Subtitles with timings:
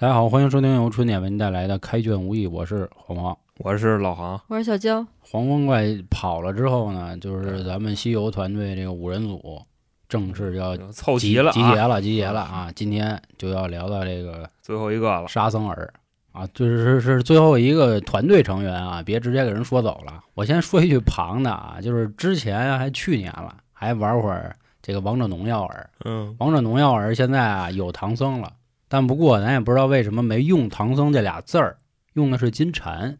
[0.00, 3.36] 大家好，欢迎收听由春点为您带来的《开卷无益》，我是黄黄。
[3.58, 9.60] 我是老航，我是小娇，黄光怪跑了之后呢，就是咱们西游团队这个五人组
[10.08, 12.72] 正式要集凑齐了、啊，集结了，集结了啊！
[12.74, 15.28] 今天就要聊到这个最后一个了。
[15.28, 15.92] 沙僧儿
[16.32, 20.24] 啊，就是是是最后一个团队成员啊，别直接给人说走了。
[20.32, 28.50] 我先说一句旁的啊，就是之前啊还去年了，还玩会儿这个王者农药儿，嗯，王者农药儿现在啊有唐僧了，
[28.92, 31.78] 但不过咱也不知道为什么没用唐僧这俩字儿，
[32.14, 33.16] 用的是金蝉。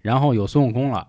[0.00, 1.06] 然后有孙悟空了，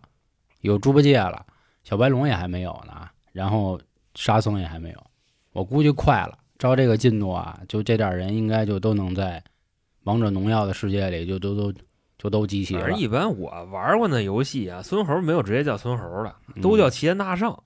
[0.59, 1.45] 有猪八戒了，
[1.83, 3.79] 小白龙也还没有呢，然后
[4.15, 5.03] 沙僧也还没有。
[5.53, 9.41] 我估计快了，照这个进度啊，就这点人应该就都能在
[10.03, 11.73] 王者荣耀的世界里就都都
[12.17, 12.81] 就都集齐了。
[12.81, 17.57] 反正一般我玩过那游戏啊，孙猴没有直接叫孙猴的，嗯都叫齐天大圣。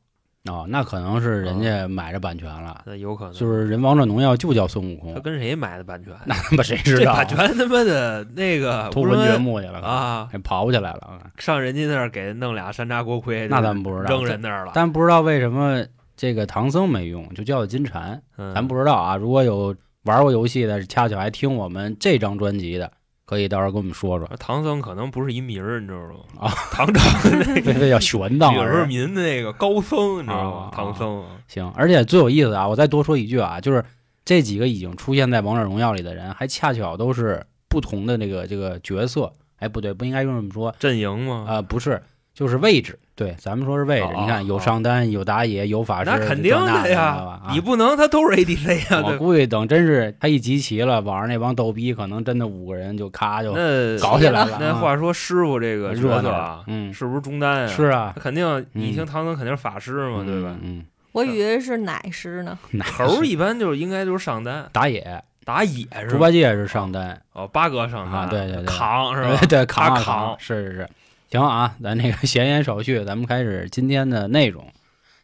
[0.49, 6.13] 哦，那可能是人家买着版权了，那有可能就是人王者荣耀就叫孙悟空他，跟谁买的版权？
[6.25, 7.23] 那他妈谁知道啊？
[7.25, 11.19] 这版权他妈的 那个突魂吴承恩掘墓去了，啊，还刨起来了啊！
[11.37, 14.71] 上人家那儿给弄俩山楂锅盔，那咱们不知道扔人那儿了。
[14.73, 18.21] 但不知道为什么这个唐僧没用，就叫金蝉。
[18.37, 22.89] 嗯咱不知道啊，如果有玩过游戏的，恰巧还听我们这张专辑的，
[23.29, 24.27] 可以到时候跟我们说说。
[24.39, 25.99] 唐僧可能不是一名儿，你知道
[26.33, 26.47] 吗？
[26.47, 28.85] 啊， 唐朝的那 个非要玄当女儿儿。
[28.87, 30.73] 民的那个高僧，你知道吗啊？
[30.73, 33.85] 唐僧行，而且最有意思啊，我再多说一句啊，就是
[34.25, 39.31] 这几个已经出现在王者荣耀里的人，还恰巧都是不同的那个这个角色。
[39.57, 41.45] 哎，不对，不应该用这么说阵营吗？
[41.47, 42.01] 啊、不是，
[42.33, 42.97] 就是位置。
[43.19, 44.03] 对，咱们说是位置。
[44.05, 49.17] 哦你看，有哦上单，有打野，有法师，那肯定的呀知道吧，啊你不能他都是 ADC 呀，我对？
[49.17, 54.53] 估计等真是他一集齐了，网上那帮逗逼可能真的五个人就咔就那搞起来了。
[54.53, 57.67] 啊那话说，师傅这个热闹啊，嗯，是不是中单啊？
[57.67, 60.55] 是啊，他肯定，你嗯听唐僧肯定是法师嘛，对吧？
[60.63, 62.57] 嗯，我以为是奶师呢。
[62.71, 66.17] 嗯猴一般就是应该就是上单打野，打野是猪？
[66.17, 69.37] 八戒是上单，哦，八哥上单，啊对对对扛是吧？
[69.49, 70.89] 对扛扛，是是是。
[71.29, 74.65] 行啊，咱这个闲言少叙，咱们开始今天的内容。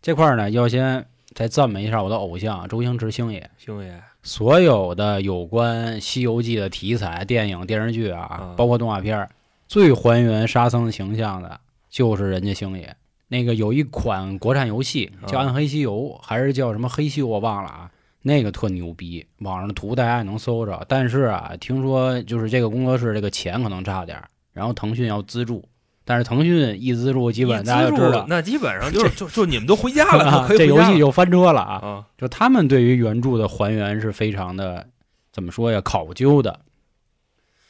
[0.04, 3.50] 这块儿呢，要先再赞美一下我的偶像周星驰星爷。
[3.58, 9.30] 星爷，所有的有关《西游记》的题材、电影、电视剧啊啊，包括动画片儿，
[9.68, 12.96] 最还原沙僧形象的，就是人家星爷。
[13.28, 17.90] 那个有一款国产游戏叫《啊暗黑西游》，还是叫什么黑西游，我忘了啊。
[18.22, 20.86] 那个特牛逼，网上的图大家也能搜着。
[20.88, 25.68] 但是啊，听说就是这个工作室这个钱可能差点儿，然后腾讯要资助，
[26.06, 31.74] 但是腾讯一资助，基本大家就知道，那基本上就是 就就你们都 回家了，这游戏就翻车了啊。
[31.86, 34.88] 啊，就他们对于原著的还原是非常的
[35.34, 35.82] 怎么说呀？
[35.82, 36.60] 考究的。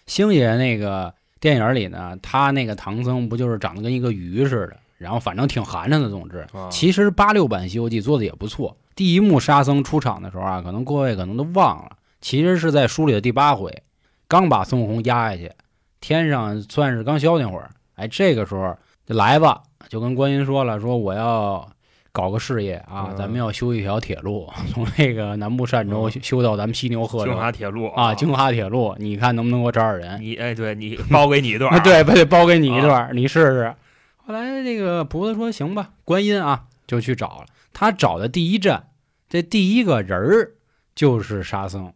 [0.05, 6.09] 星爷那个电影里呢，他那个唐僧不就是长得跟一个鱼似的，然后反正挺寒碜的。
[6.09, 8.77] 总之，啊其实八六版《西游记》做的也不错。
[8.95, 11.91] 第一幕沙僧出场的时候啊，可能各位可能都忘了，
[12.21, 13.83] 其实是在书里的第八回，
[14.27, 15.51] 刚把孙悟空压下去，
[15.99, 18.75] 天上算是刚消停会儿，哎，这个时候
[19.05, 21.67] 就来吧，就跟观音说了，说我要
[22.11, 30.21] 搞个事业啊，嗯咱们要修一条铁路， 从那个南部儋州嗯修修到咱们犀牛贺京州哈铁路啊，京哈铁路，你看能不能给我找点人？
[30.21, 33.73] 你哎，对你包给你一段 对，不得包给你一段儿，你试试。
[34.17, 37.45] 后来这个菩萨说行吧，观音啊就去找了。
[37.73, 38.87] 他找的第一站，
[39.29, 40.51] 这第一个人儿
[40.95, 41.93] 就是沙僧，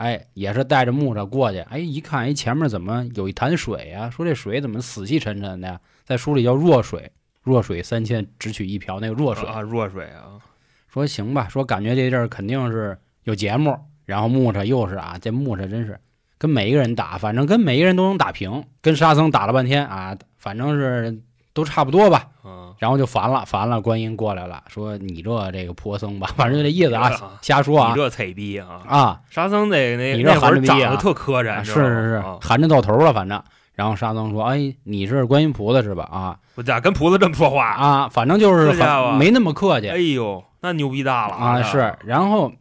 [0.00, 1.58] 哎，也是带着木吒过去。
[1.58, 5.78] 哎，一看，哎，前面怎么有一潭水呀、说这水怎么死气沉沉的呀？
[6.04, 7.12] 在书里叫弱水，
[7.42, 9.46] 弱水三千，只取一瓢，那个弱水。
[9.46, 10.40] 啊，弱水啊，
[10.88, 16.00] 说行吧，说感觉这阵儿肯定是有节目，然后木吒又是啊，这木吒真是
[16.38, 21.20] 跟每一个人打，反正跟每一个人都能打平，跟沙僧打了半天啊，反正是
[21.52, 22.49] 都差不多吧，嗯，
[22.80, 28.80] 然后就烦了，烦了，观音过来了，说你这这个泼僧吧， 反正就这意思啊啊，瞎说啊你这菜逼啊！
[28.88, 33.40] 啊，沙僧那那你这那会儿含着逼啊长得特磕碜，是是是啊，含着到头了，反正。
[33.74, 36.02] 然后沙僧说：“哎，你是观音菩萨是吧？
[36.10, 37.64] 啊我咋跟菩萨这么说话？
[37.64, 38.72] 啊，反正就是
[39.18, 39.88] 没那么客气。
[39.88, 41.94] 哎呦，那牛逼大了啊，是。
[42.04, 42.52] 然后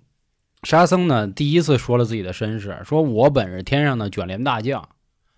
[0.64, 4.88] 沙僧呢，第一次说了自己的身世，说我本是天上的卷帘大将，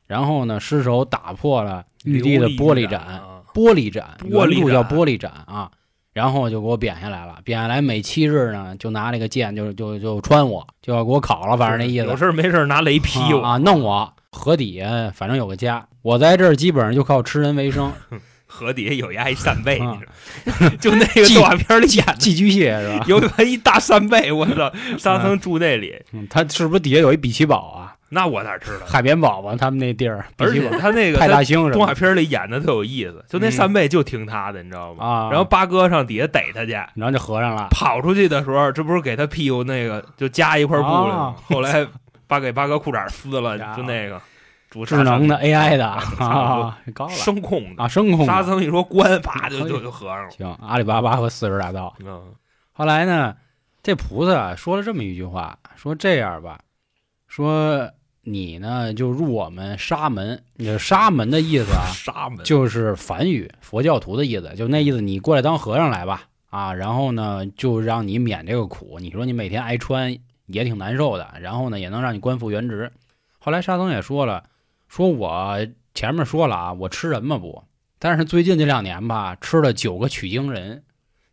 [0.07, 5.71] 然后呢，失手打破了玉帝的玻璃盏，啊玻璃盏，玻璃盏原著叫玻璃盏啊。
[6.13, 12.06] 然后就给我贬下来了，贬下来每七日呢，就拿那个剑就就就穿我，就要给我烤了，反正那意思。
[12.06, 14.13] 有事儿没事儿拿雷劈我啊啊，弄我。
[14.33, 17.92] 河底下反正有个家，我在这儿基本上就靠吃人为生。
[18.45, 19.80] 河底下有牙一扇贝，
[20.81, 23.06] 就那个动画片里演的，寄居蟹是吧？
[23.07, 24.69] 有一大扇贝，我操！
[24.97, 27.95] 沙僧住那里，嗯，他是不是底下有一比奇堡啊？
[28.13, 28.85] 那我哪知道？
[28.85, 35.05] 海绵宝宝他们那地儿，而且、他那个派大星动画片里演的特有意思，就那嗯扇贝就听他的，你知道吗？
[35.05, 37.67] 啊，然后八哥上底下逮他去，然后就合上了。
[37.71, 41.35] 跑出去的时候，这不是给他屁股那个就加一块布了吗啊？
[41.49, 41.87] 后来
[42.27, 44.21] 把给八哥裤衩撕了，就那个
[44.69, 50.31] 主智能的 AI 的啊，高了声控的啊，声控的沙僧一说关，啪就就就合上了。
[50.31, 51.93] 行，阿里巴巴和四十大盗。
[52.05, 52.21] 嗯
[52.73, 53.35] 后来呢，
[53.83, 56.59] 这菩萨说了这么一句话，说这样吧，
[57.27, 57.89] 说
[58.23, 69.00] 你呢就入我们沙门，你沙门的意思啊， 沙门就是梵语，佛教徒的意思，就那意思，你过来当和尚来吧，啊，然后呢就让你免这个苦。
[69.00, 70.15] 你说你每天挨穿
[70.45, 72.91] 也挺难受的，然后呢也能让你官复原职。
[73.39, 74.44] 后来沙僧也说了，
[74.88, 75.57] 说我
[75.95, 77.63] 前面说了啊，我吃人嘛不，
[77.97, 80.83] 但是最近这两年吧，吃了九个取经人，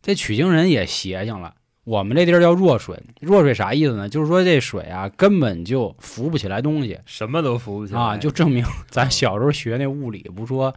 [0.00, 1.55] 这取经人也邪性了。
[1.88, 4.11] 我们这地儿叫弱水，弱水啥意思呢？
[4.11, 10.75] 就是说这水啊根本就浮不起来东西什么都浮不起来啊，就证明咱小时候学那物理，不说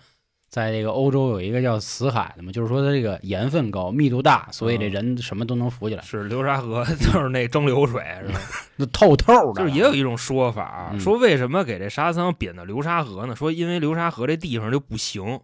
[0.47, 8.39] 在这个欧洲有一个叫死海的嘛，就是说它这个盐分高、密度大，所以这人什么都能浮起来，是流沙河， 就是那蒸馏水是吧？
[8.77, 9.61] 那透透的。
[9.61, 13.35] 就是也有一种说法，嗯说为什么给这沙僧贬到流沙河呢？
[13.35, 15.41] 说因为流沙河这地方就不行，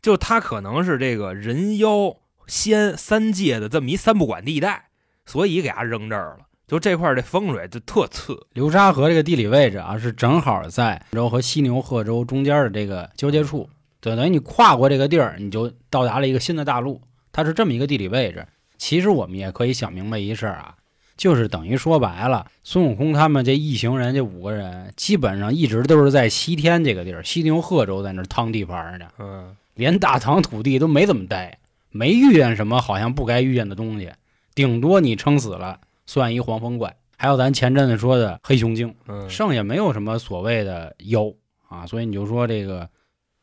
[0.00, 2.16] 就他可能是这个人妖
[2.46, 4.88] 仙三界的这么一三不管地带，
[5.26, 6.46] 所以给它扔这儿了。
[6.66, 13.68] 就这块儿这风水就特次，流沙河这个地理位置啊，是正好在州和犀牛贺州中间的这个交界处，
[14.00, 18.46] 对，等于你跨过这个地儿，你就到达了一个新的大陆，它是这么一个地理位置。
[18.78, 20.74] 其实我们也可以想明白一事儿啊，
[21.18, 31.58] 就是等于说白了，孙悟空他们这一行人这五个人，基本上一直都是在西天这个地儿，犀牛贺州在那儿趟地盘呢，嗯，连大唐土地都没怎么待，
[31.90, 34.10] 没遇见什么好像不该遇见的东西，
[34.54, 38.94] 顶多你撑死了算一黄风怪，还有咱前阵子说的黑熊精。
[39.08, 41.32] 嗯，剩下没有什么所谓的妖
[41.68, 42.88] 啊，所以你就说这个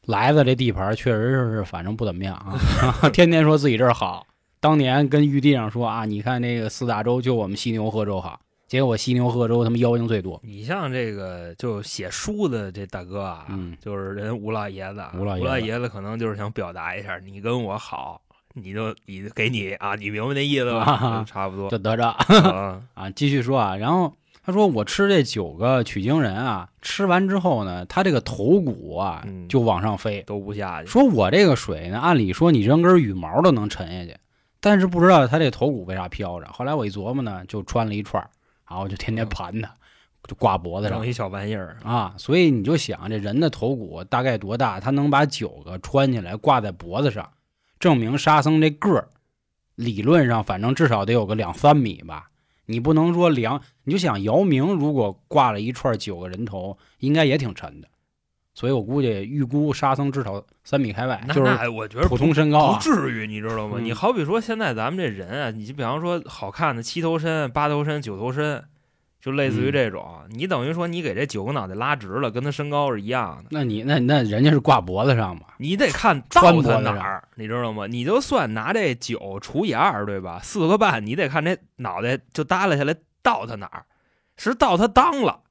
[0.05, 4.25] 来的这地盘确实是反正不怎么样啊， 天天说自己这儿好。
[4.59, 10.39] 当年跟玉帝上说啊，你看那个四大洲就我们犀牛贺州好，结果犀牛贺州他妈妖精最多。
[10.43, 18.21] 你像这个就写书的这大哥啊，嗯就是人吴老爷子，吴老爷子吴老爷子可能就是想表达一下，你跟我好，
[18.53, 20.83] 你就你给你啊，你明白那意思吧？
[20.83, 22.09] 啊差不多就得着
[22.49, 24.13] 啊，啊，继续说啊，然后
[24.43, 30.89] 他说我吃这九个取经人啊，吃完之后呢，他这个头骨啊嗯就往上飞，都不下去。
[30.89, 34.17] 说我这个水呢，按理说你扔根羽毛都能沉下去，
[34.59, 36.47] 但是不知道他这头骨为啥飘着。
[36.51, 38.21] 后来我一琢磨呢，就穿了一串，
[38.67, 39.69] 然后就天天盘它，
[40.27, 42.13] 就挂脖子上整一小玩意儿，啊。
[42.17, 47.29] 所以你就想这人的头骨大概多大，他能把九个穿起来挂在脖子上，
[47.81, 49.09] 证明沙僧这个儿
[49.75, 52.29] 理论上反正至少得有个两三米吧。
[52.67, 57.87] 你不能说量，你就想姚明如果挂了一串九个人头，应该也挺沉的。
[58.53, 62.79] 所以我估计预估沙僧至少三米开外，那就是那我觉得普通身高不啊。
[62.79, 63.77] 至于，你知道吗？
[63.79, 68.63] 嗯你好比说现在咱们这人啊，你就比方说好看的七头身、八头身、九头身，
[69.21, 73.49] 就类似于嗯这种，你等于说你给这九个脑袋拉直了，跟他身高是一样的。
[73.51, 75.43] 那你那那人家是挂脖子上嘛？
[75.59, 77.85] 你得看到穿他哪儿，你知道吗？
[77.85, 80.39] 你就算拿这九除以二，对吧？
[80.41, 83.85] 四个半，你得看这脑袋就耷拉下来到他哪儿，
[84.37, 85.41] 是到他裆了，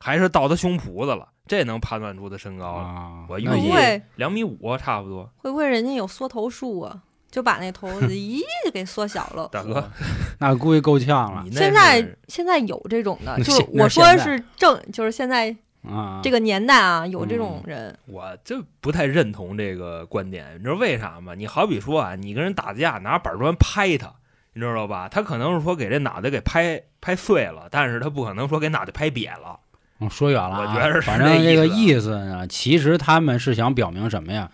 [0.00, 1.28] 还是到他胸脯子了？
[1.46, 2.82] 这能判断出他身高了。
[2.82, 3.72] 啊，我预计
[4.16, 5.28] 两米五差不多。
[5.36, 7.02] 会不会人家有缩头术啊？
[7.30, 9.48] 就把那头子咦就给缩小了。
[9.52, 9.90] 大哥，
[10.38, 15.54] 那估计够呛了现在现在有这种的，就是我说是正，就是现在
[15.88, 16.20] 啊。
[16.22, 21.34] 这个年代啊，有这种嗯人，我就不太认同这个观点，你知道为啥吗？
[21.34, 24.12] 你好比说啊，你跟人打架拿板砖拍他，
[24.54, 25.08] 你知道吧？
[25.08, 29.60] 他可能是说给这脑袋给拍拍碎了，但是他不可能说给脑袋拍瘪了。
[30.00, 34.50] 嗯说远了啊，我觉得是反正这个意思呢，其实他们是想表明什么呀？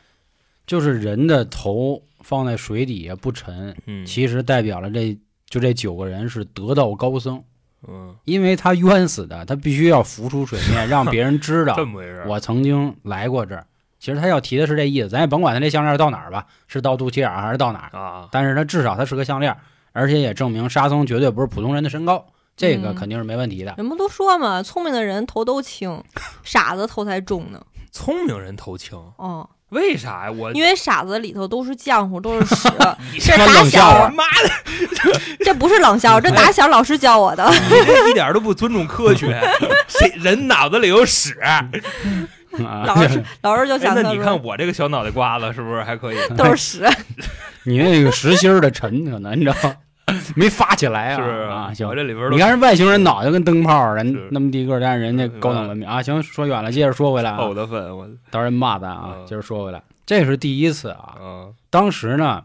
[0.67, 5.17] 就是人的头放在水底下不沉，嗯其实代表了这
[5.49, 7.43] 就这九个人是得道高僧，
[7.87, 12.25] 嗯，因为他冤死的，他必须要浮出水面， 让别人知道这么回事。
[12.27, 13.67] 我曾经来过这儿。
[13.99, 19.57] 其实他要提的是这意思，咱也甭管他这项链到哪儿吧，是到肚脐眼儿还是到哪儿，啊，但是他至少他是个项链，
[19.93, 23.75] 而且也证明沙僧绝对不是普通人的身高，这个嗯肯定是没问题的。
[23.79, 26.03] 人不都说嘛，聪明的人头都轻，
[26.45, 27.65] 傻子头才重呢。
[27.91, 30.31] 聪明人头轻，哦，为啥呀？
[30.31, 32.69] 我因为傻子里头都是浆糊，都是屎。
[33.19, 37.49] 这打小冷笑话，妈的，这不是冷笑，这打小老师教我的。
[37.51, 39.41] 你这 一点都不尊重科学。
[39.89, 41.37] 谁人脑子里有屎？
[42.59, 46.17] 老师老师就想那你看我这个小脑袋瓜子是不是还可以？
[46.37, 46.89] 都是屎。
[47.65, 49.75] 你那个实心的沉，可能你知道吗，
[50.37, 51.75] 没发起来啊是啊！
[51.75, 56.01] 行我，这里边都你看人外星人脑袋跟灯泡儿，是人那么低个儿，但是人家高等文明啊。
[56.03, 59.15] 行，说远了，接着说回来啊臭，的份，我到时候骂咱啊。
[59.17, 61.17] 嗯接着说回来，这是第一次啊。
[61.21, 62.45] 嗯当时呢，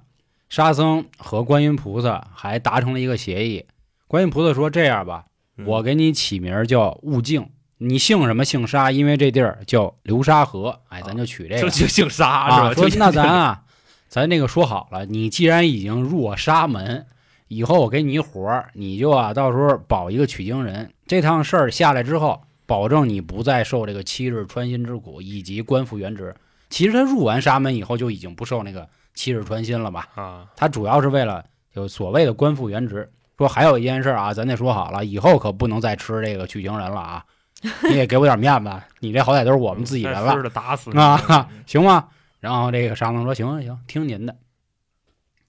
[0.49, 3.65] 沙僧和观音菩萨还达成了一个协议。
[4.07, 5.25] 观音菩萨说：“这样吧，
[5.57, 8.43] 嗯我给你起名叫悟净，你姓什么？
[8.43, 12.61] 姓沙，因为这地儿叫流沙河，哎，咱就取这个就就姓沙是啊。
[12.63, 12.73] 吧？
[12.73, 13.61] 就说那咱啊，
[14.09, 17.05] 咱那个说好了，你既然已经入我沙门，
[17.53, 20.89] 以后我给你一活儿，你就啊，到时候保一个取经人。
[21.05, 26.33] 这趟事儿下来之后，保证你不再受这个七日穿心之苦，以及官复原职。
[26.69, 30.07] 其实他入完沙门以后，就已经不受那个七日穿心了吧？
[30.15, 31.43] 啊，他主要是为了
[31.73, 33.11] 有所谓的官复原职。
[33.37, 37.25] 说还有一件事啊，咱得说好了，以后可不能再吃这个取经人了啊！
[37.89, 42.07] 你也给我点面子，你这好歹都是我们自己人了打死你啊， 行吗？
[42.39, 44.33] 然后这个沙僧说：“行行行，听您的。”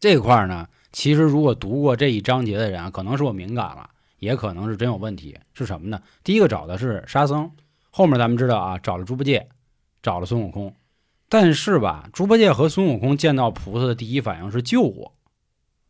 [0.01, 5.39] 这块儿呢，其实如果读过这一章节的人啊，可能是我敏感了，也可能是真有问题。
[5.55, 6.01] 是什么呢？
[6.23, 7.51] 第一个找的是沙僧，
[7.91, 9.49] 后面咱们知道啊，找了猪八戒，
[10.03, 10.75] 找了孙悟空。
[11.29, 15.15] 但是吧，猪八戒和孙悟空见到菩萨的第一反应是救我，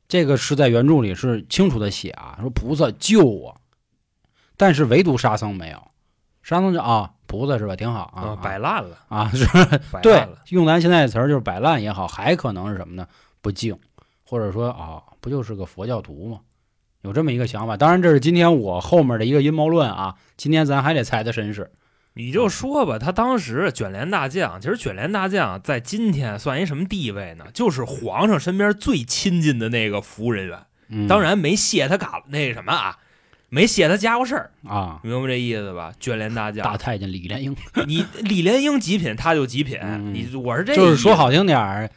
[0.07, 3.61] 这个是在原著里是清楚的写啊，说菩萨救我。
[4.57, 5.89] 但是唯独沙僧没有，
[6.45, 7.75] 沙僧就啊，菩萨是吧？
[7.75, 9.45] 挺好啊，啊，摆烂了，啊是。
[9.91, 13.09] 摆对烂了，，用咱现在的词儿就是摆烂也好，还可能是什么呢？
[13.41, 13.77] 不敬，
[14.33, 16.41] 或者说啊、不就是个佛教徒吗？
[17.03, 17.77] 有这么一个想法。
[17.77, 20.15] 当然，这是今天我后面的一个阴谋论啊。
[20.39, 21.71] 今天咱还得猜他身世。
[22.15, 27.45] 你就说吧，他当时卷帘大将，其实卷帘大将在今天算一什么地位呢？
[27.53, 30.59] 就是皇上身边最亲近的那个服务人员。
[30.89, 32.97] 嗯，当然没卸他嘎那什么啊，
[33.51, 35.93] 没卸他家伙事儿，啊，明白这意思吧？
[36.01, 37.55] 卷帘大将大，太监李莲英，
[37.87, 39.79] 你李莲英极品，他就极品。
[39.83, 41.91] 嗯你我是这，就是说，好听点儿，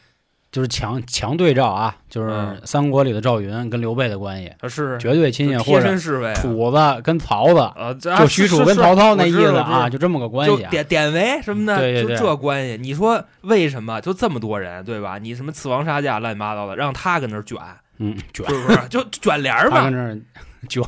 [0.56, 10.70] 就是强强对照啊，就是嗯三国里的赵云跟刘备的关系，他是绝对亲近，就贴或者身侍卫啊，楚子跟曹子，啊，就许褚跟曹操那意思啊，就这么个关系啊。
[10.70, 12.78] 典典韦什么的，对对对就这关系。
[12.80, 15.18] 你说为什么就这么多人，对吧？
[15.18, 17.58] 你什么刺王杀驾乱七八糟的，让他跟那卷，
[17.98, 18.78] 嗯，卷是不是？
[18.88, 19.92] 就卷帘儿嘛。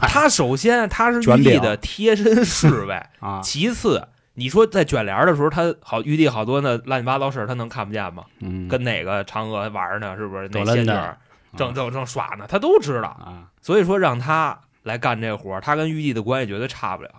[0.01, 4.03] 他首先他是帝的贴身侍卫， 啊，其次
[4.38, 8.25] 你说在卷帘儿的时候，他好玉帝好多那乱七八糟事儿，他能看不见吗？
[8.40, 10.16] 嗯，跟哪个嫦娥玩儿呢？
[10.16, 10.49] 是不是？
[10.49, 11.18] 抖楞的那仙女儿
[11.57, 13.09] 正正正耍呢，他都知道。
[13.09, 17.11] 啊，所以说让他来干这活儿，他跟玉帝的关系绝对差不了，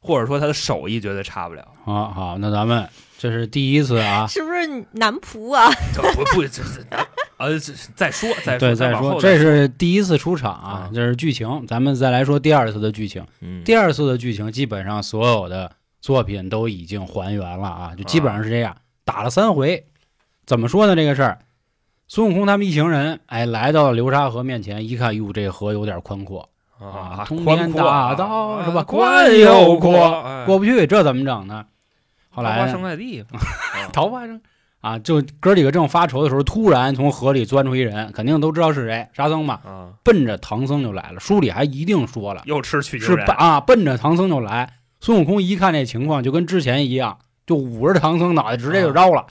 [0.00, 1.62] 或者说他的手艺绝对差不了。
[1.84, 2.88] 啊好，那咱们
[3.18, 5.70] 这是第一次啊， 是不是男仆啊？
[5.94, 11.66] 这不不这这呃这再说再说对，再再说再这是第一次出场啊啊，这是剧情。
[11.66, 13.24] 咱们再来说第二次的剧情。
[13.40, 15.70] 嗯第二次的剧情基本上所有的
[16.04, 19.86] 作品都已经还原了啊，就基本上是这样，打了三回。
[20.44, 20.94] 怎么说呢？
[20.94, 21.38] 这个事儿，
[22.08, 26.46] 孙悟空他们一行人哎来到了流沙河面前，一看，哟，这河有点宽阔，
[26.78, 29.96] 啊通天大啊道是吧啊宽又又阔
[30.26, 31.64] 哎过不去，这怎么整呢？
[32.28, 34.42] 后来呢桃花生在地方， 啊桃花生
[34.82, 41.18] 啊，就哥几个正发愁的时候，突然从河里钻出一人，肯定都知道是谁，沙僧嘛，啊，奔着唐僧就来了。
[41.18, 44.70] 书里还一定说了，又吃取经是人啊，奔着唐僧就来。
[45.04, 49.26] 孙悟空一看这情况，就跟之前一样，就捂着唐僧脑袋直接就绕了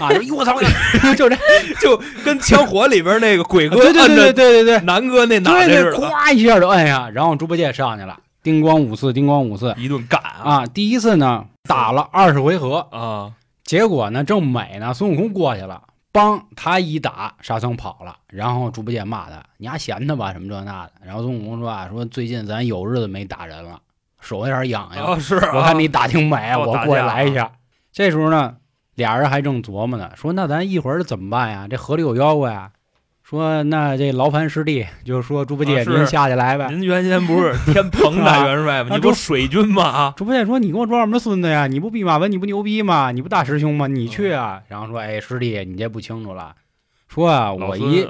[0.00, 0.08] 啊！
[0.14, 0.58] 就哟我操，
[1.14, 1.36] 就这，
[1.78, 10.66] 就跟枪火里边那个鬼哥对对对对对南哥那脑袋咵一下就摁下，然后猪八戒上去了，叮咣五次，叮咣五次一顿干啊啊！
[10.66, 13.30] 第一次呢打了二十回合，啊！
[13.62, 15.82] 结果呢正美呢，孙悟空过去了。
[16.12, 23.78] 帮他一打，沙僧跑了，然后猪八戒骂他：“你还闲他吧，什么这那的。”然后孙悟空说：“啊，说最近咱有日子没打人了，
[24.20, 27.50] 手有点痒痒，啊是啊，我看你打挺美，哦我过去来一下。
[27.92, 28.56] 这时候呢，
[28.94, 31.66] 俩人还正琢磨呢，说那咱一会儿怎么办呀？
[31.68, 32.70] 这河里有妖怪啊。
[33.22, 36.66] 说那这劳烦师弟，就是说猪八戒啊您下去来呗。
[36.68, 38.90] 您原先不是天蓬 大元帅吗？
[38.90, 39.84] 啊你不水军吗？
[39.84, 41.68] 啊，猪八戒说：“你给我装什么孙子呀？
[41.68, 43.12] 你不弼马温，你不牛逼吗？
[43.12, 43.86] 你不大师兄吗？
[43.86, 46.56] 你去啊！”然后说：“哎，师弟，你这不清楚了。
[47.06, 48.04] 说啊，我一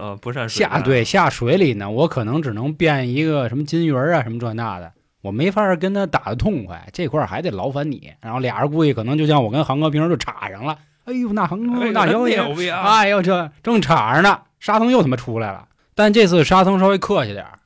[0.48, 8.12] 下对下水里呢，我可能只能变一个什么金鱼儿啊，什么这那的，我没法跟他打得痛快，这块儿还得劳烦你。
[8.20, 10.78] 然后俩人估计可能就像我跟航哥平时就插上了。
[11.04, 12.82] 哎呦，那航哥哎那小爷，牛逼啊！
[12.82, 15.66] 哎呦这正插着呢，沙僧又他妈出来了。
[15.94, 17.58] 但这次沙僧稍微客气点儿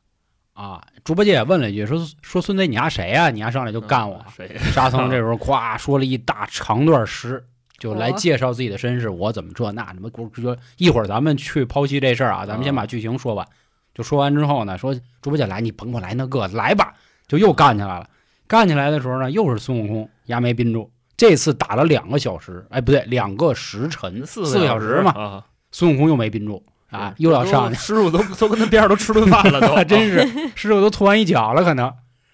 [0.54, 4.24] 啊，猪八戒也问了一句，说说孙贼你丫谁呀、你丫上来就干我。
[4.34, 4.56] 谁？
[4.72, 7.44] 沙僧 这时候夸说了一大长段诗，
[7.78, 13.46] 就来哦介绍自己的身世，我怎么这那什么，说一会儿咱们去剖析这事儿啊，咱们先把剧情说完。
[13.92, 16.94] 就说完之后呢，说猪八戒来，你甭管来那个，来吧，
[17.26, 18.08] 就又干起来了。
[18.46, 31.92] 干起来的时候呢，又是孙悟空压没憋住，这次打了两个小时，哎，不对，两个时辰，四四个小时嘛，啊，孙悟空又没憋住啊，又要上去，师傅都都跟他边上都吃顿饭了，都 真是师傅都吐完一脚了，可能，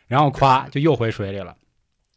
[0.08, 1.54] 然后咵就又回水里了。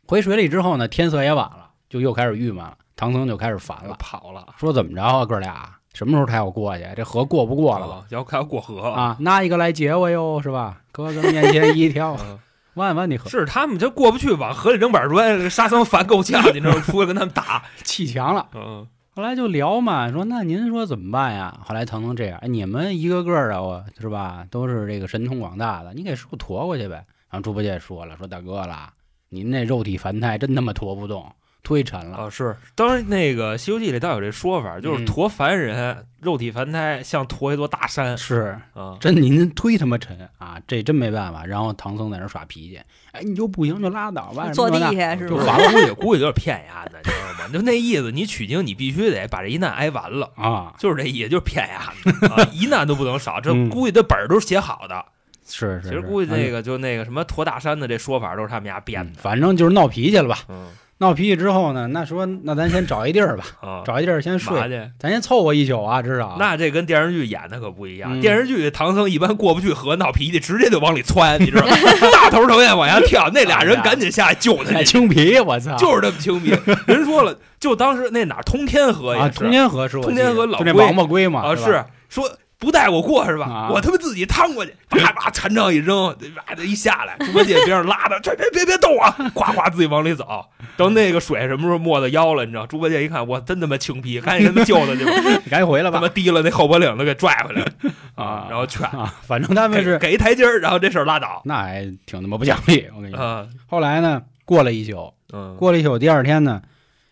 [0.07, 2.77] 回水里之后呢，天色也晚了，就又开始郁闷了。
[2.95, 6.85] 唐僧就开始烦了，跑了，说怎么着啊，哥俩什么时候才要过去？
[6.95, 7.93] 这河过不过了吧？
[7.95, 10.81] 啊要过河啊，拿一个来接我哟，是吧？
[10.91, 12.39] 哥哥面前一跳， 啊
[12.75, 16.81] 万万你河是他们就过不去，往河里扔板砖，沙僧烦够呛， 你知道吗？
[16.81, 17.63] 出来跟他们打。
[17.83, 18.47] 砌墙了。
[18.55, 21.59] 嗯后来就聊嘛，说那您说怎么办呀？
[21.63, 27.05] 后来腾腾这样，哎，你们一个个的我是吧，都是这个神通广大的，你给师傅驮过去呗。
[27.29, 28.91] 然后猪八戒说了，说大哥啦，
[29.29, 31.31] 您那肉体凡胎真他妈驮不动，
[31.63, 32.17] 忒沉了。
[32.17, 38.97] 哦，是，当然那个《西游记》里倒有这说法，就是嗯驮凡人肉体凡胎像驮一座大山是，啊。
[38.99, 41.45] 真您忒他妈沉啊，这真没办法。
[41.45, 42.79] 然后唐僧在那耍脾气，
[43.11, 45.29] 哎，你就不行就拉倒吧，坐地下是吧？
[45.29, 47.49] 就完我估计估计就是骗丫的，你知道吗？
[47.53, 51.93] 就那意思，你取经你必须得把这一难挨完了，啊，就是这意思，就是骗丫
[52.27, 53.39] 的 啊，一难都不能少。
[53.39, 55.05] 这嗯估计这本儿都是写好的，
[55.47, 55.89] 是是。
[55.89, 59.19] 其实是估计那个就那个什么驮大山的这说法都是他们家编嗯的。
[59.21, 60.39] 反正就是闹脾气了吧？
[60.49, 60.67] 嗯
[61.03, 64.81] 闹脾气之后呢，那说那咱先找一地儿吧， 啊，找一地儿先睡，去？
[64.97, 66.37] 咱先凑合一宿啊，至少。
[66.39, 68.17] 那这跟电视剧演的可不一样。
[68.17, 71.75] 嗯电视剧唐僧一般过不去河闹脾气，直接就往里窜，你知道吗？
[72.13, 75.75] 大头头也往下跳，那俩人赶紧下来救他太去，青皮，我操！
[75.77, 76.55] 就是这么轻皮。
[76.87, 82.29] 人说了，就当时那哪通天河啊，也是通天河是我通天河老王八龟嘛啊，是说
[82.63, 83.45] 不带我过是吧？
[83.45, 86.15] 啊我他妈自己趟过去，叭叭禅杖一扔，
[86.47, 90.45] 叭的一下来，猪八戒边上拉的，这 别别别动啊，呱呱自己往里走。
[90.77, 92.65] 等那个水什么时候没到腰了，你知道？
[92.65, 97.61] 猪八戒一看，我真他妈青皮，赶紧给他妈救他去吧，你赶紧回来吧他妈提了那后脖领子给拽回来
[98.15, 98.85] 啊然后劝。
[98.87, 99.13] 啊！
[99.21, 101.41] 反正他们是给一台阶儿，然后这事儿拉倒。
[101.45, 103.23] 那还挺他妈不讲理， 我跟你说。
[103.23, 106.61] 啊，后来呢，过了一宿，嗯，过了一宿，第二天呢，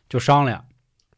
[0.10, 0.64] 就商量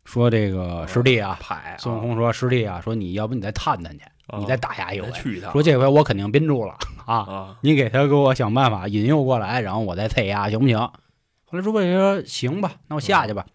[0.06, 1.38] 说这个师弟啊，
[1.78, 4.04] 孙悟空说师弟啊，说你要不你再探探去，
[4.40, 5.52] 你再打压一回再，去一趟。
[5.52, 6.76] 说这回我肯定憋住了
[7.06, 10.78] 啊，啊，你给他给我想办法引诱过来，然后我再退压，行不行？
[10.78, 13.46] 后来猪八戒说行吧，那我下去吧。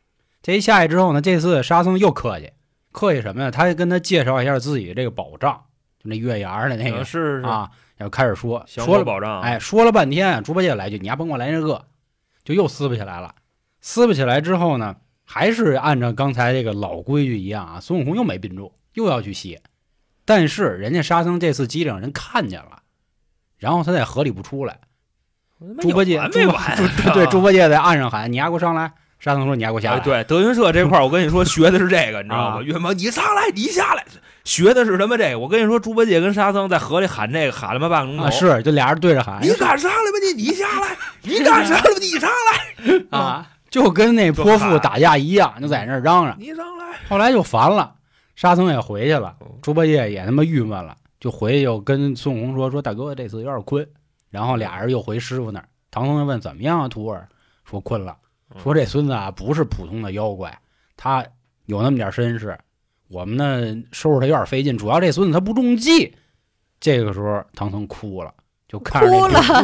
[0.42, 2.52] 这一下去之后呢，这次沙僧又客气，
[2.92, 3.50] 客气什么呀？
[3.50, 5.64] 他跟他介绍一下自己这个宝藏，
[5.98, 9.40] 就那月牙儿的那个啊是是，啊，然后开始说，说了魔保障。
[9.40, 11.86] 哎，，说了半天，猪八戒来句，你还甭给我来这个，
[12.44, 13.34] 就又撕不起来了。
[13.80, 19.58] 撕不起来之后呢，还是按照刚才这个老规矩一样啊，孙悟空又没憋住，又要去吸。
[20.28, 22.80] 但是人家沙僧这次机灵，人看见了，
[23.56, 24.78] 然后他在河里不出来。
[25.80, 26.76] 猪八戒没完啊？
[26.76, 30.00] 对 对，猪八戒在岸上喊：“你丫给我上来！”沙僧说：“你丫给我下哎，来。
[30.00, 32.58] 对，德云社这块儿，我跟你说，学的是这个，你知道吗？
[32.58, 34.04] 啊岳毛，你上来，你下来，
[34.44, 35.16] 学的是什么？
[35.16, 38.24] 这个，我跟你说，猪八戒跟沙僧在河里喊这个，喊了妈半个钟头。
[38.24, 39.40] 啊，是，就俩人对着喊。
[39.42, 40.18] 你敢上来吗？
[40.22, 41.96] 你你下来，你敢上来吗？
[41.98, 46.36] 你上来，啊，就跟那泼妇打架一样，就在那儿嚷嚷。
[46.38, 46.84] 你上来。
[47.08, 47.94] 后来就烦了，
[48.38, 53.84] 沙僧也回去了哦，猪八戒也他妈郁闷了，就回去又跟孙悟空说说大哥这次有点困，
[54.30, 55.68] 然后俩人又回师傅那儿。
[55.90, 57.28] 唐僧就问怎么样啊，徒儿？
[57.64, 58.16] 说困了，
[58.54, 60.56] 嗯说这孙子啊不是普通的妖怪，
[60.96, 61.26] 他
[61.66, 62.56] 有那么点身世，
[63.08, 66.14] 我们呢收拾他有点费劲，主要这孙子他不中计。
[66.78, 68.32] 这个时候唐僧哭了，
[68.68, 69.10] 就看着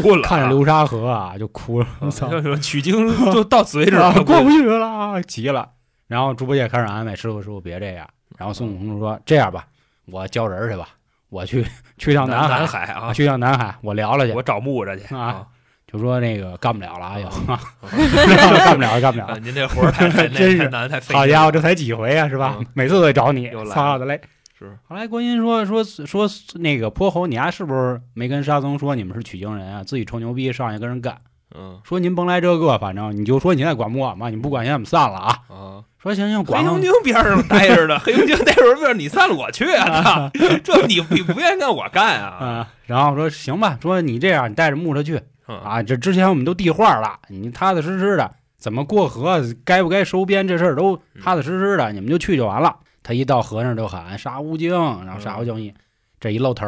[0.02, 1.86] 哭了，看着流沙河啊就哭了，
[2.60, 5.70] 取经就到此为止啊了，过不去了，啊急了。
[6.08, 9.66] 然后猪八戒开始安慰师傅：“师傅别这样。”然后孙悟空就说：“这样吧，
[10.06, 10.88] 我教人去吧，
[11.28, 11.64] 我去
[11.98, 14.32] 去趟南海，海啊，去趟南海，我聊聊去。
[14.32, 15.46] 我找木着去啊。
[15.86, 17.60] 就说那个干不了了啊 又啊
[18.64, 19.38] 干不了，干不了啊，。
[19.40, 19.92] 您这活儿
[20.28, 21.14] 真是难，太费。
[21.14, 22.66] 好家伙，这才几回啊，是吧嗯？
[22.74, 24.20] 每次都得找你操的嘞！
[24.58, 29.84] 是后来观音说说说那个泼猴，你丫是不是没跟沙僧说你们是取经人啊？
[29.84, 31.16] 自己臭牛逼上去跟人干，
[31.54, 35.38] 嗯说您甭来这个，反正你就说你在管不管吧，你不管，现在我们散了啊。
[35.48, 40.30] 啊，说行行，黑管黑熊精边上待着呢， 黑熊精那会儿你散了我去啊，
[40.62, 42.28] 操这你你不愿意干我干啊？
[42.38, 45.82] 啊，然后说行吧，说你这样，你带着木头去啊，啊。
[45.82, 52.76] 这之前我们都递话了，你踏踏实实的，怎么过河，该不该收编，这事儿都踏踏实实的，你们就去就完了。
[53.02, 54.72] 他一到河上就喊沙乌精，
[55.06, 55.72] 然后沙乌精一
[56.20, 56.66] 这一露头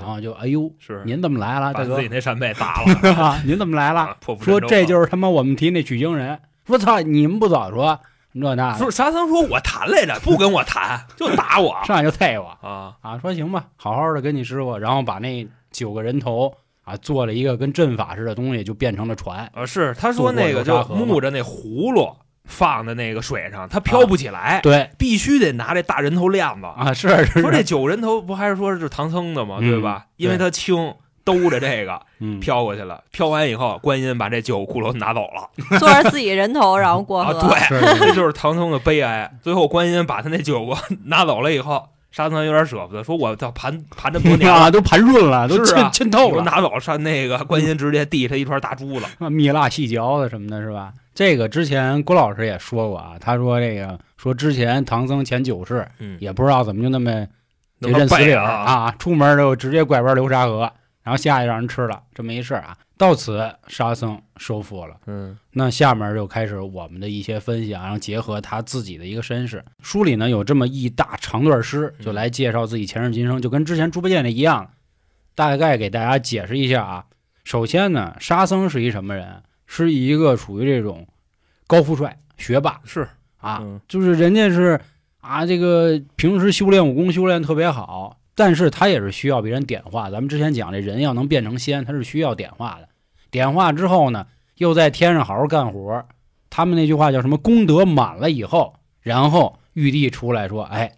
[0.00, 2.08] 然后就哎呦，是您怎么来了，大哥自己？
[2.08, 4.16] 那扇贝砸了， 啊您怎么来了？
[4.42, 6.38] 说这就是他妈我们提那取经人。
[6.68, 8.00] 我操，你们不早说
[8.40, 12.48] 这那的，说沙僧说我谈来着，不跟我谈，就打我 上来就啐我。
[12.66, 19.50] 啊，啊，说行吧，好好的跟你师傅，然后把那九个人头啊做了一个跟阵法似的东西，就变成了船。
[19.54, 26.66] 啊是他说那个就木着那葫芦放在那个水上，它飘不起来，对必须得拿这大人头链子。
[26.66, 29.58] 啊，是是说这，九个人头不还是说是唐僧的吗？
[29.60, 30.06] 嗯对吧？
[30.16, 30.94] 因为它轻。
[31.26, 37.32] 兜着这个嗯，飘过去了，飘完以后，观音把这九个骷髅拿走了 坐着自己人头，然后过啊！
[37.32, 37.48] 河。
[37.48, 39.28] 对，是是这就是唐僧的悲哀。
[39.42, 49.06] 最后观音把他那九个拿走了以后，沙僧有点舍不得，说我操盘盘这么多年 啊，了，都盘润了，都浸浸透了，拿走上那个观音直接递他一串大珠子。
[49.18, 50.92] 啊蜜蜡细嚼的什么的，是吧？
[51.12, 57.26] 这个之前郭老师也说过啊，他说这个说之前唐僧前九世嗯，也不知道怎么就那么
[57.78, 60.70] 那么这认死理儿背啊，啊，出门就直接拐弯流沙河，
[61.06, 62.76] 然后下去让人吃了，这么一事儿啊。
[62.98, 64.96] 到此沙僧收服了。
[65.06, 69.64] 嗯那下面就开始我们的一些分析啊，然后结合他自己的一个身世。
[69.80, 74.72] 书里呢有这么一大长段诗，就来介绍自己前世今生，就跟之前猪八戒那一样。
[75.36, 77.04] 大概给大家解释一下啊。
[77.44, 79.42] 首先呢，沙僧是一什么人？
[79.66, 81.06] 是一个属于这种
[81.66, 83.06] 高富帅、学霸是
[83.38, 84.80] 啊，嗯就是人家是
[85.20, 90.10] 啊，这个平时修炼武功修炼特别好，但是他也是需要别人点化。
[90.10, 92.88] 咱们之前讲这人要能变成仙，他是需要点化的。
[93.32, 94.26] 点化之后呢，
[94.58, 96.04] 又在天上好好干活。
[96.48, 97.36] 他们那句话叫什么？
[97.36, 100.92] 功德满了以后，然后玉帝出来说：“哎，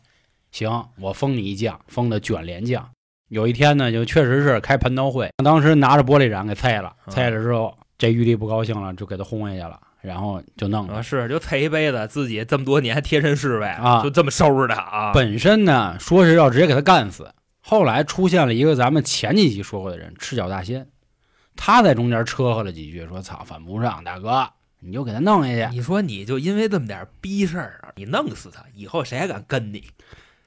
[0.51, 2.87] 行，我封你一将，封的卷帘将。”
[3.29, 11.03] 有一天呢，就确实是开蟠桃会，当时拿着玻璃盏给菜了，嗯菜了之后，这玉帝不高兴了，就给他轰下去了，然后就弄啊，了。
[11.03, 15.13] 是就啐一杯子，自己这么多年贴身侍卫啊就这么收拾他啊。
[15.13, 20.89] 本身呢，说是要直接给他干死，后来出现了一个咱们前几集说过的人，赤脚大仙，
[21.57, 24.49] 他在中间车和了几句，说：“操，犯不上，大哥，
[24.81, 25.75] 你就给他弄下去。
[25.75, 29.85] 你说你就因为这么点逼事儿啊，你弄死他，以后谁还敢跟你？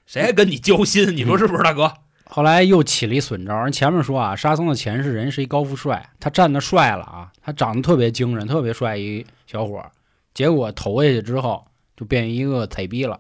[0.06, 1.16] 谁还跟你交心？
[1.16, 1.92] 你说是不是，大哥？”
[2.34, 9.92] 后来又起了一损招，人前面说啊，沙僧的前世人是一高富帅，他站的帅了啊，他长得特别精神，特别帅一小伙儿，
[10.34, 11.66] 结果投下去之后
[11.98, 13.20] 就变一个彩逼了，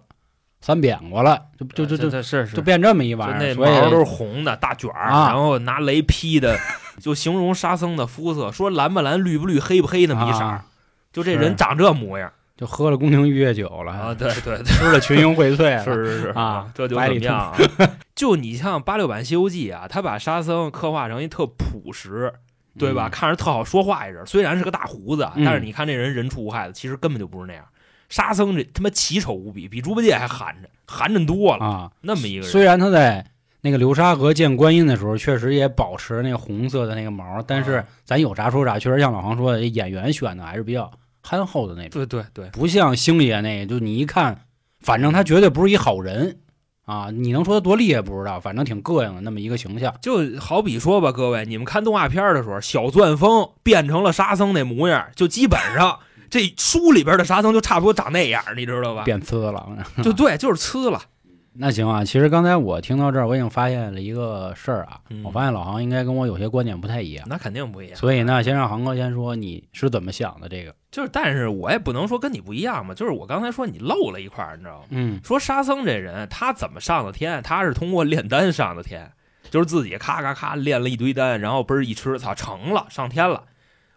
[0.62, 5.28] 三扁过了，就就就就就变这么一玩意儿，那所以毛都是红的大卷儿，啊。
[5.28, 6.58] 然后拿雷劈的，
[7.02, 10.66] 就形容沙僧的肤色，说蓝不蓝、绿不绿、黑不黑那么一色，啊。
[11.12, 14.14] 就这人长这模样就喝了宫廷玉液酒了，啊！
[14.14, 17.58] 对对对，吃了群英荟萃了， 是是是啊这就百里怎么样啊？
[18.14, 22.32] 就你像八六版《西游记》啊，他把沙僧刻画成一特朴实，
[22.78, 23.08] 对吧？
[23.08, 27.66] 嗯看着特好说话一人，虽然是个大胡子，嗯但是你看这人人畜无害的，其实根本就不是那样。
[28.10, 31.66] 沙僧这他妈奇丑无比，比猪八戒还寒碜，寒碜多了。
[31.66, 33.26] 啊，那么一个人，虽然他在
[33.62, 44.46] 那个流沙河见观音的时候，确实也保持那个红色的那个毛，但是啊咱有啥说啥，确实像老黄说的，演员选的还是比较憨厚的那种，对对对，不像星爷那个，就你一看，
[44.80, 46.40] 反正他绝对不是一好人
[46.86, 49.96] 啊，你能说他多厉害不知道，反正挺膈应的那么一个形象。
[50.02, 59.04] 就好比说吧，各位，你们看动画片的时候，小钻风变成了沙僧那模样，就基本上这书里边的沙僧就差不多长那样，你知道吧？
[59.04, 59.70] 变呲了，
[60.04, 61.02] 就对，就是呲了。
[61.54, 67.96] 那行啊，其实刚才我听到这儿，我已经发现了一个事儿啊，嗯我发现老航应该跟我有些观点不太一样，那肯定不一样。
[67.98, 70.74] 所以呢，先让航哥先说你是怎么想的这个。
[70.92, 72.94] 就是，但是我也不能说跟你不一样嘛。
[72.94, 74.88] 就是我刚才说你漏了一块儿，你知道吗？
[74.90, 77.42] 嗯说沙僧这人他怎么上的天？
[77.42, 79.12] 他是通过炼丹上的天，
[79.50, 83.46] 就是自己咔咔咔炼了一堆丹，然后嘣儿一吃，操，成了，上天了。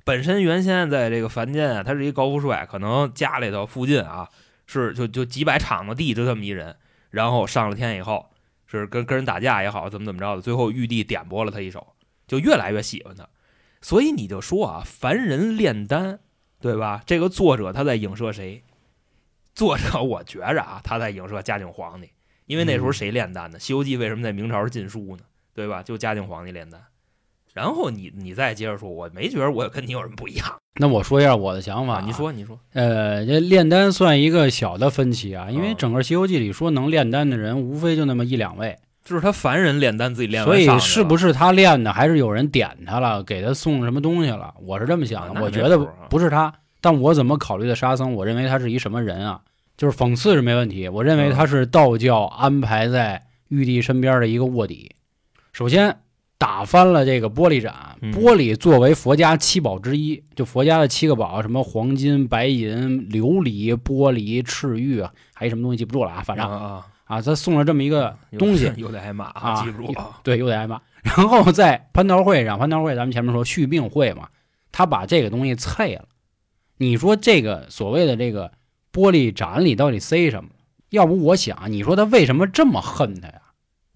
[0.04, 4.28] 本身原先在这个凡间啊，他是一高富帅，可能家里头附近啊
[4.66, 6.76] 是就就几百场子地就这么一人，
[7.10, 8.26] 然后上了天以后
[8.66, 11.86] 是跟跟人打架也好，怎么怎么着的，最后玉帝点拨了他一手，
[12.28, 13.26] 就越来越喜欢他。
[13.80, 16.20] 所以你就说啊，凡人炼丹，
[16.64, 17.02] 对吧？
[17.04, 18.62] 这个作者他在影射谁？
[19.54, 22.08] 作者我觉着啊，他在影射嘉靖皇帝，
[22.46, 23.58] 因为那时候谁炼丹呢？
[23.58, 25.24] 西游记》为什么在明朝是禁书呢？
[25.54, 25.82] 对吧？
[25.82, 26.80] 就嘉靖皇帝炼丹。
[27.52, 32.02] 然后你你再接着说，我没觉得我跟你有什么不一样 那我说一下我的想法、啊。
[32.06, 44.54] 你，说，你说，呃，这炼丹算一个小的分歧啊，因为嗯整个《西游记》里说能炼丹的人，无非就那么一两位，就是他凡人炼丹自己炼完所以是不是他炼的，还是有人点他了，给他送什么东西了？
[44.62, 48.14] 我是这么想的，啊我觉得不是他，但我怎么考虑的沙僧？
[48.14, 49.40] 我认为他是一什么人啊？
[49.76, 54.90] 就是讽刺是没问题，我认为嗯他是道教安排在玉帝身边的一个卧底。
[55.52, 55.98] 首先
[56.38, 65.02] 打翻了这个玻璃盏，嗯玻璃作为佛家七宝之一，就佛家的七个宝，什么黄金、白银、琉璃、玻璃、赤玉，
[65.34, 66.46] 还有什么东西记不住了啊，反正
[67.04, 70.20] 啊他送了这么一个东西，又得挨骂啊，记住啊。
[70.22, 70.80] 对，又得挨骂。
[71.02, 74.28] 然后在蟠桃会上，蟠桃会咱们前面说续命会嘛，
[74.72, 76.08] 他把这个东西碎了。
[76.78, 78.52] 你说这个所谓的这个
[78.92, 80.50] 玻璃盏里到底塞什么？
[80.90, 83.40] 要不我想，你说他为什么这么恨他呀？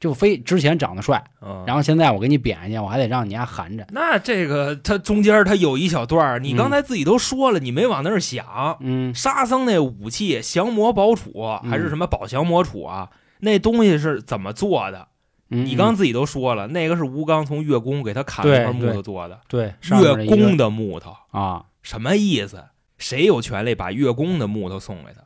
[0.01, 3.87] 就非之前长得帅，嗯然后现在我给你贬下去，我还得让你家含着。
[3.91, 8.77] 那这个他中间他有一小段儿，你嗯刚才自己都说了，你没往那儿想。
[8.81, 13.11] 嗯沙僧那武器降魔宝杵还是什么宝降魔杵啊？
[13.41, 15.09] 那东西是怎么做的？
[15.51, 22.65] 嗯，你刚自己都说了，那个是吴刚从月宫给他砍了对块木头做的，月宫的木头啊，什么意思？
[22.99, 25.23] 谁有权利把月宫的木头送给他？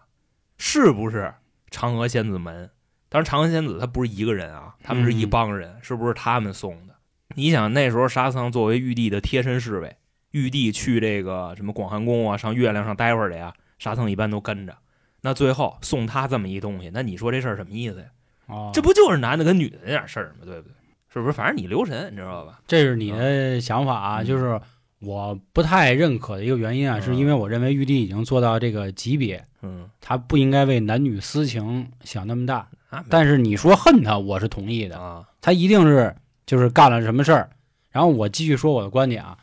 [0.58, 1.34] 是不是
[1.70, 2.70] 嫦娥仙子门？
[3.12, 6.94] 当然，嫦娥仙子她不是一个人啊，他们是一嗯帮人，是不是他们送的？
[7.34, 9.94] 你想那时候沙僧作为玉帝的贴身侍卫，
[10.30, 14.74] 玉帝去这个什么广寒宫啊，上月亮上待会儿去呀，沙僧一般都跟着。
[15.20, 18.06] 那最后送他这么一东西，那你说这事儿什么意思呀？
[18.46, 20.44] 哦这不就是男的跟女的那点事儿吗？
[20.44, 20.74] 对不对？
[21.12, 21.32] 是不是？
[21.32, 22.60] 反正你留神，你知道吧？
[22.66, 24.58] 这是你的想法啊，嗯就是
[25.00, 32.66] 我不太认可的一个原因啊，嗯是因为我认为玉帝已经做到这个级别，嗯，他不应该为男女私情想那么大。
[32.92, 37.48] 啊，但是你说恨他，我是同意的，啊，他一定是就是干了什么事儿。
[37.90, 39.38] 然后我继续说我的观点啊，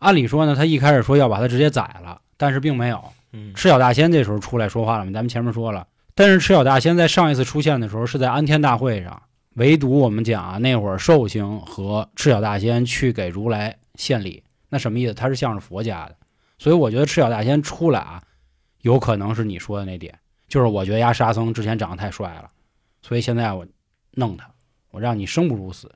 [0.00, 3.02] 按理说呢，他一开始说要把他直接宰了，但是并没有。
[3.32, 5.12] 嗯赤脚大仙这时候出来说话了嘛？
[5.12, 9.22] 咱们前面说了，但是赤脚大仙在上一次出现的时候是在安天大会上，
[9.54, 15.14] 唯独我们讲啊，那会儿寿星和赤脚大仙去给如来献礼，那什么意思？
[15.14, 16.16] 他是向着佛家的，
[16.58, 18.22] 所以我觉得赤脚大仙出来啊，
[18.82, 20.18] 有可能是你说的那点，
[20.48, 22.50] 就是我觉得呀沙僧之前长得太帅了，
[23.06, 23.66] 所以现在我
[24.12, 24.50] 弄他，
[24.90, 25.92] 我让你生不如死。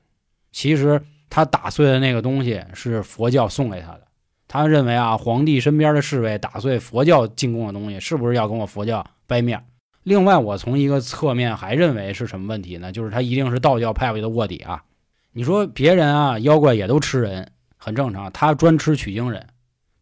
[0.51, 4.05] 其实他打碎的那个东西是佛教送给他的。
[4.47, 9.65] 他认为啊，皇帝身边的侍卫打碎佛教进贡的东西，是不是要跟我佛教掰面？
[10.03, 12.91] 另外，我从一个侧面还认为是什么问题呢？
[12.91, 14.83] 就是他一定是道教派位的卧底啊！
[15.31, 19.47] 你说别人啊，妖怪也都吃人，很正常，他专吃取经人，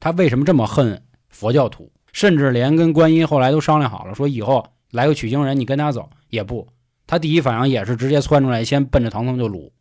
[0.02, 1.90] 他为什么这么恨佛教徒？
[2.12, 6.68] 甚至连跟观音后来都商量好了，说以后来个取经人，你跟他走也不。
[7.08, 9.72] 他第一反应也是直接窜出来，先奔着唐僧就撸，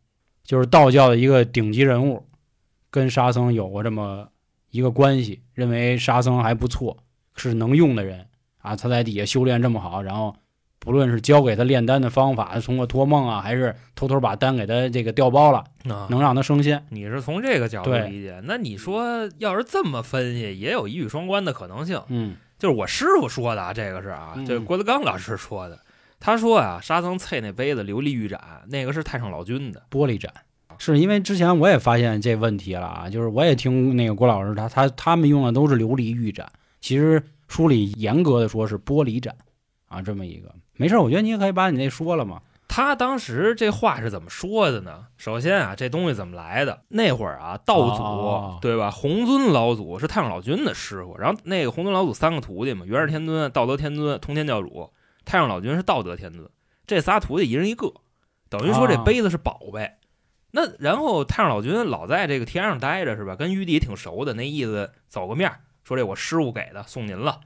[0.43, 2.25] 就是道教的一个顶级人物，
[2.89, 4.29] 跟沙僧有过这么
[4.71, 6.97] 一个关系，认为沙僧还不错，
[7.35, 8.25] 是能用的人
[8.59, 8.75] 啊。
[8.75, 10.33] 他在底下修炼这么好，然后
[10.79, 16.85] 不论是教给他炼丹的方法，通过托梦啊，还是偷偷把丹给他这个调包了，啊，能让他升仙。
[16.89, 22.01] 你是从这个角度理解，那你说要是这么分析，也有一语双关的可能性。
[22.07, 25.77] 嗯就是我师傅说的啊，这个是啊，嗯这郭德纲老师说的。
[26.19, 29.83] 他说啊，沙僧啐那杯子琉璃玉盏，那个是太上老君的。
[29.89, 30.33] 玻璃盏，
[30.77, 36.47] 是因为之前我也发现这问题了啊，就是我也听那个郭老师他他他们用的都是琉璃玉盏，
[36.81, 39.35] 其实书里严格的说是玻璃盏
[39.87, 42.41] 啊，这么一个没事儿，我觉得你也可以把你那说了嘛。
[42.69, 45.05] 他当时这话是怎么说的呢？
[45.15, 46.81] 首先啊，这东西怎么来的？
[46.89, 48.91] 那会儿啊，道祖、哦对吧？
[48.91, 54.91] 红尊老祖是太上老君的师傅，然后那个红尊老祖三个徒弟嘛，元始天尊、道德天尊、通天教主，
[55.27, 56.49] 太上老君是道德天尊，
[56.87, 57.91] 这仨徒弟一人一个，
[58.47, 59.91] 等于说这啊杯子是宝贝。
[60.51, 63.35] 那然后太上老君老在这个天上待着是吧？
[63.35, 65.51] 跟玉帝挺熟的，那意思走个面，
[65.83, 67.41] 说这我师傅给的，送您了。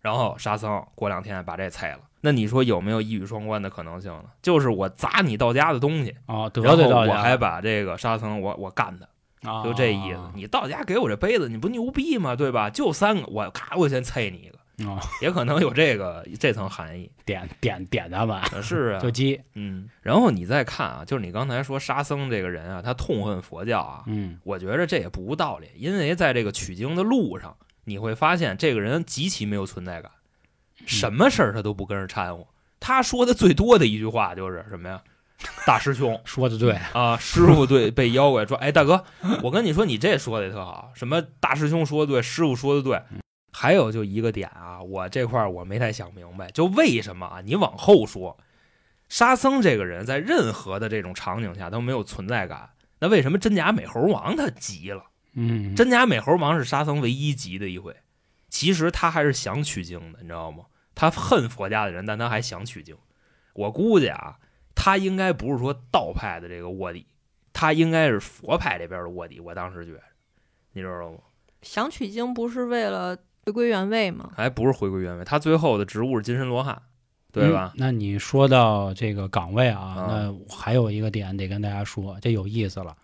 [0.00, 2.00] 然后沙僧过两天把这拆了。
[2.22, 4.24] 那你说有没有一语双关的可能性呢？
[4.40, 10.20] 就是我砸你道家的东西，啊，得然后罪道家我还把这个沙僧我我干他，啊就这意思。
[10.34, 12.34] 你到家给我这杯子，你不牛逼吗？
[12.34, 12.70] 对吧？
[12.70, 17.10] 就三个，我咔我先啐你一个，啊，也可能有这个这层含义。
[17.24, 19.88] 点点点他们呃是啊 就，鸡，嗯。
[20.02, 30.10] 然后你再看啊，就是你刚才说沙僧这个人啊，他痛恨佛教啊，嗯我觉着这也不无道理，因为在这个取经的路上，你会发现这个人极其没有存在感，
[30.84, 32.46] 什么事儿他都不跟人掺和。
[32.78, 35.02] 他说的最多的一句话就是什么呀？
[35.66, 39.04] 大师兄说的对，啊，师傅对被妖怪说，哎，大哥，
[39.42, 43.00] 我跟你说，你这说的也特好，什么大师兄说的对，师傅说的对。
[43.66, 47.40] 还有就一个点啊，我这块儿我没太想明白，就为什么啊？
[47.44, 48.38] 你往后说，
[49.08, 55.02] 沙僧这个人在任何的这种场景下都没有存在感，那为什么真假美猴王他急了？
[55.32, 57.96] 嗯，真假美猴王是沙僧唯一急的一回，
[58.48, 60.66] 其实他还是想取经的，你知道吗？
[60.94, 62.96] 他恨佛家的人，但他还想取经。
[63.54, 64.38] 我估计啊，
[64.76, 67.04] 他应该不是说道派的这个卧底，
[67.52, 69.40] 他应该是佛派这边的卧底。
[69.40, 70.02] 我当时觉得，
[70.72, 71.18] 你知道吗？
[71.62, 74.28] 想取经不是为了回归原位吗？
[74.34, 76.82] 还不是回归原位，他最后的职务是金身罗汉，
[77.30, 77.76] 对吧嗯？
[77.76, 82.96] 那你说到这个岗位啊，啊那还有一个点得跟大家说，这有意思了。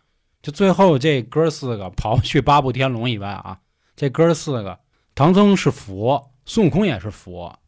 [0.43, 3.61] 就最后这哥四个刨去八部天龙以外啊，
[3.95, 4.81] 这哥四个，
[5.15, 7.61] 唐僧是佛，孙悟空也是佛，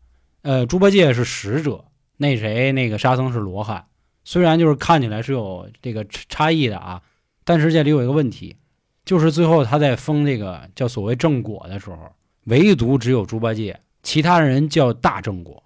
[0.42, 1.84] 呃，猪八戒是使者，
[2.16, 3.86] 那谁那个沙僧是罗汉。
[4.24, 7.02] 虽然就是看起来是有这个差差异的啊，
[7.44, 8.56] 但是这里有一个问题，
[9.04, 12.10] 就是最后他在封这个叫所谓正果的时候，
[12.44, 15.62] 唯独只有猪八戒，其他人叫大正果。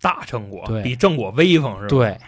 [0.00, 1.88] 大正果对比正果威风是吧？
[1.88, 2.18] 对，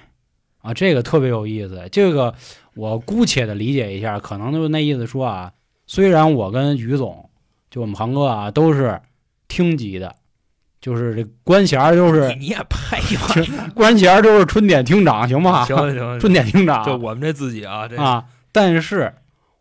[0.61, 1.89] 啊，这个特别有意思。
[1.93, 2.35] 这个
[2.75, 5.53] 我姑且的理解一下，可能就那意思说啊，
[5.87, 7.31] 虽然我跟于总，
[7.71, 9.01] 就我们航哥啊，都是
[9.47, 10.17] 厅级的，
[10.81, 13.71] 就是这官衔儿都是你你也配吧？
[13.73, 15.65] 官衔儿都是春点厅长，行吗？
[15.65, 19.15] 行行， 春点厅长就我们这自己啊，这啊，但是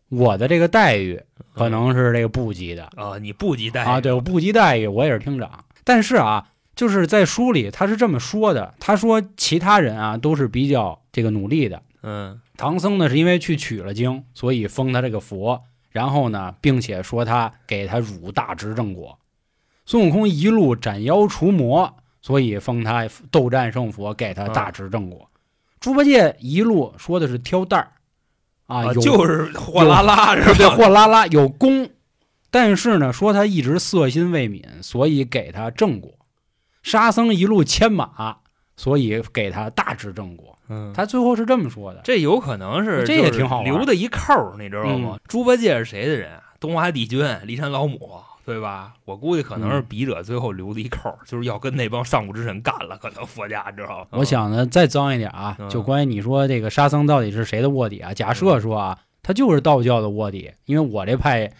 [0.09, 1.21] 我的这个待遇
[1.59, 6.47] 可能是这个部级的啊，你部级待遇啊，对我部级待遇我也是厅长，但是啊。
[6.75, 19.19] 就是在书里他是这么说的，他说其他人啊都是比较这个努力的，嗯唐僧呢是因为去取了经，所以封他这个佛，然后呢，并且说他给他汝大执正果。
[19.85, 25.29] 孙悟空一路斩妖除魔，所以封他斗战胜佛，给他大执正果。
[25.81, 27.91] 猪八戒一路说的是挑担儿，
[28.69, 30.75] 啊，有就是货拉拉是对吧？
[30.75, 31.89] 货拉拉有功，
[32.49, 36.11] 但是呢，说他一直色心未泯，所以给他正果。
[36.83, 38.37] 沙僧一路牵马，
[38.77, 40.57] 所以给他大治正果。
[40.69, 42.01] 嗯，他最后是这么说的。
[42.03, 45.19] 这有可能是这也挺好留的一扣，你知道吗嗯？
[45.27, 46.43] 猪八戒是谁的人啊？
[46.59, 48.93] 东华帝君、骊山老母，对吧？
[49.05, 52.97] 我估计可能是笔者最后留的一扣儿，就是要跟那帮上古之神干了。
[52.97, 54.07] 可能佛家知道？
[54.11, 58.13] 我想呢，再脏一点啊，嗯就关于你说这个沙僧到底是谁的卧底啊？
[58.13, 61.51] 假设说啊，他就是道教的卧底，因为我这派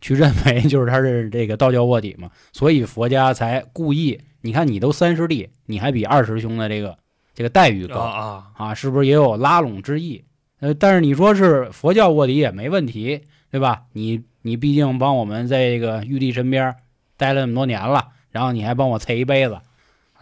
[0.00, 6.96] 去认为就是他是这个道教卧底嘛，所以佛家才故意，你看你都三师弟，你还比二师兄的这个
[7.34, 8.20] 这个待遇高啊
[8.56, 10.24] 啊，啊，是不是也有拉拢之意？
[10.60, 13.82] 呃，但是你说是佛教卧底也没问题，对吧？
[13.92, 16.76] 你你毕竟帮我们在这个玉帝身边
[17.16, 19.58] 待了那么多年了，然后你还帮我催一辈子。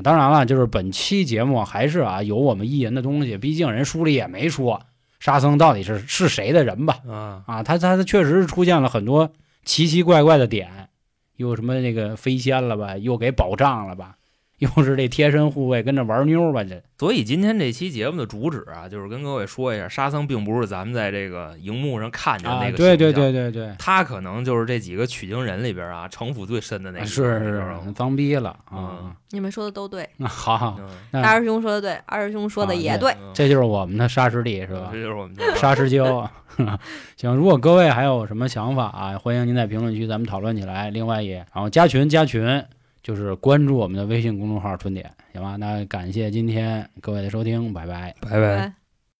[0.02, 4.80] 当然了，就是本期节目还是啊有我们艺人的东西，毕竟人书里也没说
[5.18, 7.00] 沙僧到底是是谁的人吧？
[7.06, 9.30] 啊，啊，他他他确实是出现了很多
[9.64, 10.88] 奇奇怪怪的点，
[11.36, 14.16] 又什么那个飞仙了吧，又给保障了吧，
[14.60, 29.16] 又是这贴身护卫跟着玩妞吧，这所以今天这期节目的主旨啊，就是跟各位说一下，沙僧并不是咱们在这个荧幕上看见的啊，那个、对对对，对对，他可能就是这几个取经人里边啊，城府最深的那个，是是吗脏逼了嗯啊！
[29.30, 30.78] 你们说的都对，那好，
[31.10, 33.12] 大师兄说的对，二师兄说的啊也对。
[33.12, 35.00] 嗯这就是我们的沙师弟是吧这？
[35.00, 36.30] 就是我们的 沙石胶。
[37.16, 40.90] 行，如果各位还有什么想法啊，欢迎您在评论区咱们讨论起来。
[40.90, 42.62] 另外也，然后加群加群，
[43.02, 45.56] 就是关注我们的微信公众号“春点”，行吧？
[45.56, 48.14] 那感谢今天各位的收听，拜拜。
[48.20, 48.40] 拜拜。
[48.40, 48.74] 拜